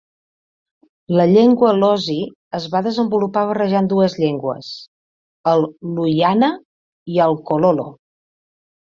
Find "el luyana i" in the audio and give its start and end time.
5.53-7.21